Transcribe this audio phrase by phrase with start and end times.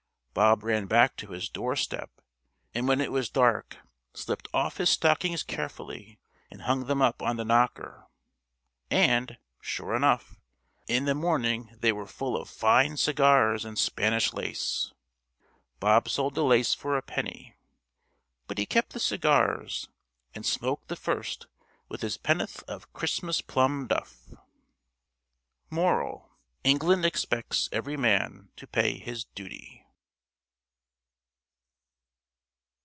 [0.33, 2.09] Bob ran back to his doorstep,
[2.73, 3.79] and when it was dark
[4.13, 6.17] slipped off his stockings carefully
[6.49, 8.07] and hung them up on the knocker.
[8.89, 10.39] And sure enough!
[10.87, 14.93] in the morning they were fall of fine cigars and Spanish lace.
[15.81, 17.57] Bob sold the lace for a penny,
[18.47, 19.89] but he kept the cigars
[20.33, 21.47] and smoked the first
[21.89, 24.31] with his penn'uth of Christmas plum duff.
[25.69, 26.29] Moral:
[26.63, 29.79] England expects every man to pay his duty.